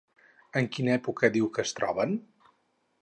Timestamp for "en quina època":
0.61-1.31